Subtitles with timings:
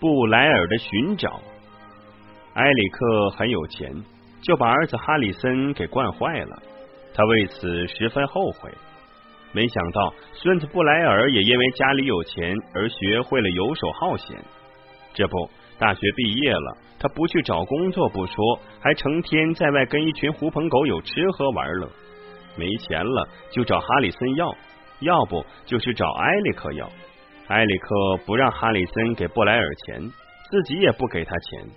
[0.00, 1.40] 布莱尔的寻找。
[2.54, 3.92] 埃里克很有钱，
[4.42, 6.62] 就把儿子哈里森给惯坏了，
[7.14, 8.70] 他为此十分后悔。
[9.52, 14.36] 没想到孙子布莱尔也因为家里有钱而学会了游手好闲。
[15.14, 21.88] 这不，大学毕业了，他不去找工作不说，还成天在外跟一群狐朋狗友吃喝玩乐。
[22.56, 24.54] 没钱了就找哈里森要，
[25.00, 26.90] 要不就是找埃里克要。
[27.48, 27.88] 埃里克
[28.26, 30.00] 不让哈里森给布莱尔钱，
[30.50, 31.68] 自己也不给他钱。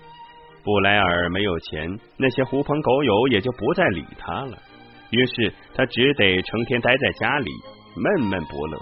[0.64, 4.58] 布莱尔没有钱，那些狐朋狗友也就不再理他了。
[5.12, 7.52] 于是他只得成天待在家里，
[7.96, 8.78] 闷闷不乐。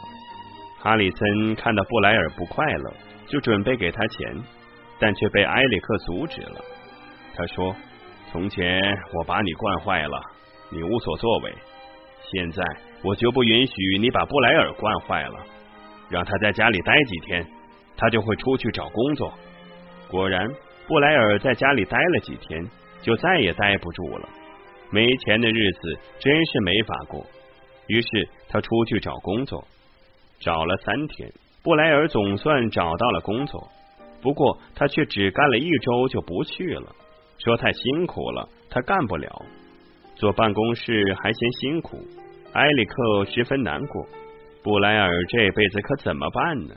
[0.79, 2.93] 哈里森看到布莱尔不快乐，
[3.27, 4.35] 就准备给他钱，
[4.99, 6.61] 但却被埃里克阻止了。
[7.35, 7.75] 他说
[8.31, 8.81] ：“从前
[9.13, 10.21] 我把你惯坏了，
[10.71, 11.53] 你无所作为。
[12.31, 12.63] 现在
[13.03, 15.37] 我就不允许你把布莱尔惯坏了。
[16.09, 17.45] 让他在家里待几天，
[17.95, 19.33] 他就会出去找工作。”
[20.09, 20.47] 果然，
[20.87, 22.67] 布莱尔在家里待了几天，
[23.01, 24.27] 就再也待不住了。
[24.91, 27.23] 没钱的日子真是没法过，
[27.87, 29.63] 于是他出去找工作，
[30.39, 33.69] 找了三天，布莱尔总算找到了工作，
[34.19, 36.87] 不过他却只干了一周就不去了，
[37.37, 39.45] 说太辛苦了，他干不了。
[40.15, 41.97] 坐办公室还嫌辛苦，
[42.53, 44.07] 埃里克十分难过。
[44.69, 46.75] 布莱尔这辈子可怎么办呢？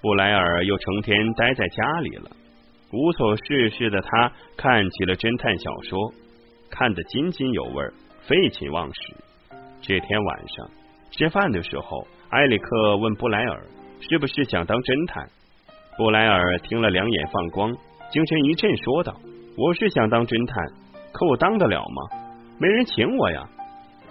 [0.00, 2.28] 布莱尔又成天待在家里了，
[2.90, 6.12] 无所事事的他看起了侦探小说。
[6.68, 7.84] 看得津津有味，
[8.26, 9.14] 废寝忘食。
[9.80, 10.68] 这天晚上
[11.12, 13.62] 吃饭的时候，埃里克问布莱尔
[14.00, 15.24] 是不是想当侦探。
[15.96, 17.72] 布莱尔听了两眼放光，
[18.10, 19.14] 精神一振，说道
[19.56, 20.56] ：“我是想当侦探，
[21.12, 22.18] 可我当得了吗？
[22.58, 23.48] 没人请我呀。”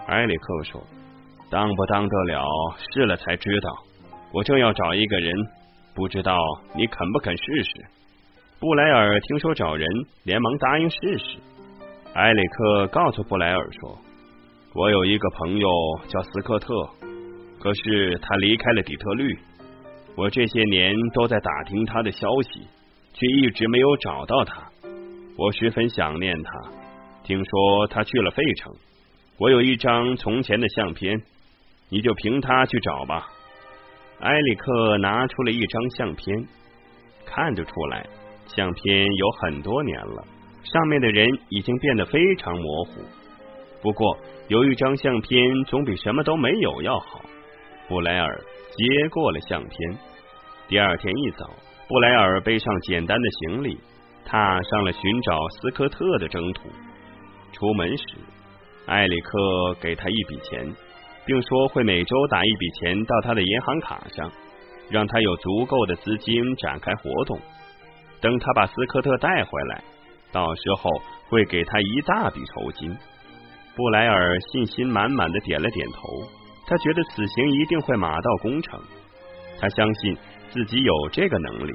[0.08, 0.82] 埃里克说
[1.52, 2.46] ：“当不当得了，
[2.94, 3.70] 试了才知道。
[4.32, 5.36] 我正要找一个人，
[5.94, 6.34] 不知道
[6.74, 7.86] 你肯不肯试试。”
[8.62, 9.88] 布莱尔听说找人，
[10.24, 11.38] 连忙答应试试。
[12.14, 13.98] 埃里克告诉布莱尔说
[14.76, 15.70] ：“我有一个朋友
[16.08, 16.90] 叫斯科特，
[17.60, 19.38] 可是他离开了底特律。
[20.16, 22.67] 我这些年都在打听他的消息，
[23.14, 24.64] 却一直没有找到他。
[25.38, 26.52] 我十分想念他。
[27.23, 28.73] 听说他去了费城。
[29.38, 31.20] 我有一张从前的相片，
[31.92, 33.28] 你就凭他去找吧。”
[34.22, 36.46] 埃里克拿出了一张相片，
[37.26, 38.08] 看得出来，
[38.48, 40.26] 相片有很多年了。
[40.64, 43.02] 上面的人已经变得非常模糊，
[43.82, 47.22] 不过有一张相片总比什么都没有要好。
[47.88, 48.40] 布莱尔
[48.78, 49.98] 接过了相片。
[50.68, 51.50] 第二天一早，
[51.88, 53.78] 布莱尔背上简单的行李，
[54.23, 56.70] 踏上了寻找斯科特的征途。
[57.52, 58.04] 出门时，
[58.86, 60.73] 埃里克给他一笔钱，
[61.26, 64.32] 并说会每周打一笔钱到他的银行卡上，
[64.89, 67.39] 让他有足够的资金展开活动。
[68.20, 69.83] 等他把斯科特带回来。
[70.33, 70.89] 到时候
[71.27, 72.95] 会给他一大笔酬金。
[73.76, 76.08] 布莱尔信心满满的点了点头，
[76.65, 78.80] 他觉得此行一定会马到功成。
[79.60, 80.17] 他相信
[80.52, 81.73] 自己有这个能力。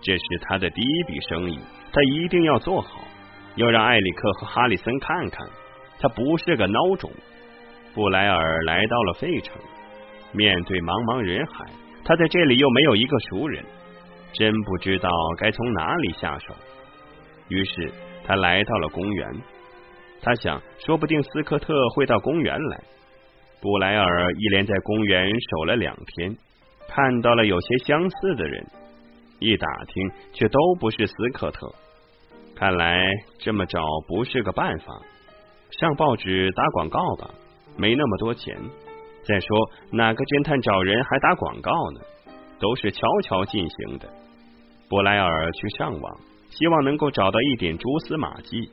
[0.00, 1.58] 这是他的第一笔生意，
[1.92, 3.00] 他一定要做好，
[3.56, 5.46] 要让艾里克和哈里森看看，
[6.00, 7.10] 他不是个孬种。
[7.98, 9.60] 布莱尔来到了费城，
[10.30, 11.64] 面对茫茫人海，
[12.04, 13.64] 他在这里又没有一个熟人，
[14.32, 16.54] 真不知道该从哪里下手。
[17.48, 17.92] 于是
[18.24, 19.28] 他来到了公园，
[20.22, 22.80] 他想，说不定斯科特会到公园来。
[23.60, 26.36] 布莱尔一连在公园守了两天，
[26.86, 28.64] 看到了有些相似的人，
[29.40, 31.68] 一打听却都不是斯科特。
[32.54, 33.10] 看来
[33.40, 34.86] 这么找不是个办法，
[35.80, 37.34] 上报纸打广告吧，
[37.78, 38.54] 没那么多钱。
[39.22, 42.00] 再说哪个侦探找人还打广告呢？
[42.60, 44.08] 都是悄悄进行的。
[44.88, 46.18] 布莱尔去上网。
[46.50, 48.70] 希望能够找到一点蛛丝马迹，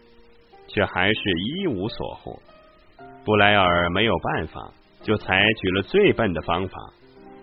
[0.69, 1.19] 却还是
[1.59, 2.39] 一无所获。
[3.25, 4.71] 布莱尔没有办法，
[5.03, 6.77] 就采取了最笨的方法：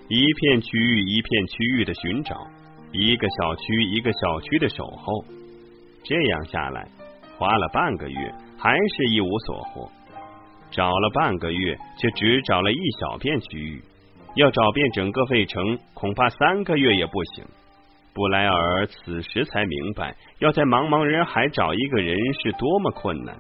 [0.08, 2.46] 一片区域一片区域的寻找，
[2.92, 5.24] 一个小区一个小区的守候。
[6.02, 6.88] 这样下来，
[7.38, 9.90] 花了半个月，还是一无所获。
[10.72, 13.80] 找了半个月，却只找了一小片区域，
[14.34, 17.44] 要找遍整个费城，恐怕三个月也不行。
[18.14, 23.36] 布莱尔此时才明白，要在茫茫人海找一个人是多么困难。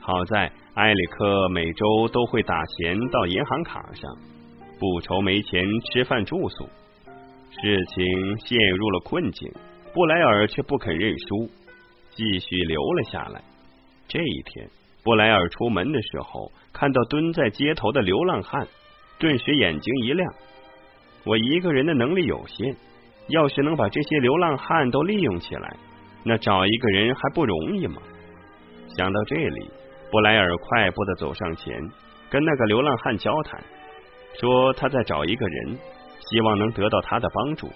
[0.00, 4.10] 好在埃里克每周都会打钱到银行卡上，
[4.78, 5.62] 不愁没钱
[5.92, 6.68] 吃饭住宿。
[7.50, 9.50] 事情陷入了困境，
[9.94, 11.50] 布莱尔却不肯认输，
[12.10, 13.42] 继续留了下来。
[14.06, 14.68] 这一天，
[15.06, 18.66] 布莱尔出门的时候，看到蹲在街头的流浪汉，
[19.20, 20.28] 顿时眼睛一亮。
[21.24, 22.74] 我一个人的能力有限。
[23.28, 25.76] 要是能把这些流浪汉都利用起来，
[26.24, 28.02] 那找一个人还不容易吗？
[28.96, 29.70] 想到这里，
[30.10, 31.76] 布莱尔快步的走上前，
[32.28, 33.62] 跟那个流浪汉交谈，
[34.40, 35.78] 说他在找一个人，
[36.30, 37.68] 希望能得到他的帮助。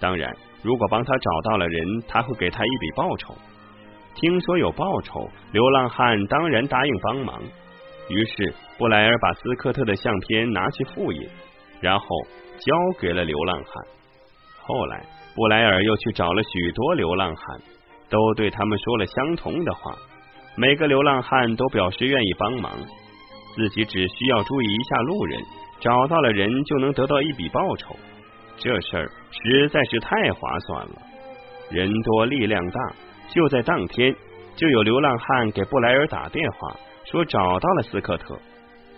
[0.00, 3.34] 当然，如果帮他找到了人，他会给他一笔报酬。
[4.16, 7.38] 听说有报酬，流浪汉当然答应帮忙。
[8.08, 11.28] 于是，布莱尔把斯科特的相片拿去复印，
[11.82, 12.06] 然后
[12.58, 13.86] 交给了流浪汉。
[14.62, 15.04] 后来，
[15.34, 17.60] 布莱尔又去找了许多流浪汉，
[18.08, 19.94] 都对他们说了相同的话。
[20.56, 22.72] 每个流浪汉都表示愿意帮忙，
[23.54, 25.42] 自己只需要注意一下路人，
[25.78, 27.94] 找到了人就能得到一笔报酬。
[28.56, 31.02] 这事儿实在是太划算了，
[31.70, 32.80] 人多力量大。
[33.28, 34.14] 就在当天，
[34.56, 38.38] 就有流浪汉给布莱尔打电话，说找到了斯科特。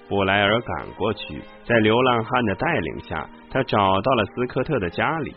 [0.08, 5.34] 布莱尔赶过去，在流浪汉的带领下，他找到了斯科特的家里。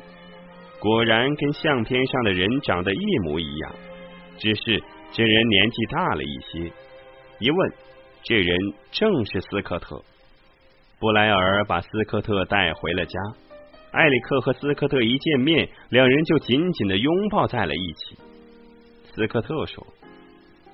[0.80, 3.72] 果然跟相片上的人长得一模一样，
[4.38, 6.72] 只是这人年纪大了一些。
[7.40, 7.74] 一问，
[8.24, 8.58] 这人
[8.92, 10.02] 正是斯科特。
[11.00, 13.20] 布莱尔把斯科特带回了家。
[13.92, 18.18] 埃里克和斯科特一见面，两人就紧紧的拥抱在了一起。
[19.14, 19.86] 斯科特说：“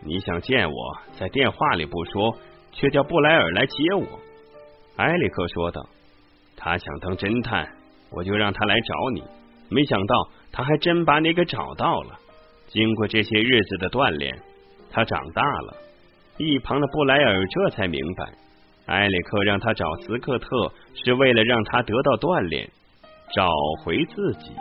[0.05, 2.37] 你想见我，在电话里不说，
[2.71, 4.19] 却叫布莱尔来接我。”
[4.97, 5.87] 埃里克说道
[6.55, 7.67] ：“他想当侦探，
[8.11, 9.23] 我就让他来找你。
[9.69, 12.19] 没想到他还真把你给找到了。
[12.67, 14.37] 经过这些日子的锻炼，
[14.91, 15.75] 他长大了。”
[16.37, 18.31] 一旁的布莱尔这才明白，
[18.85, 22.69] 埃里克让他找斯科特，是为了让他得到锻炼，
[23.33, 23.49] 找
[23.83, 24.51] 回自己。